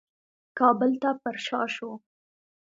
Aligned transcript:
کابل 0.59 0.91
ته 1.01 1.09
پرشا 1.21 1.61
شو. 1.75 1.91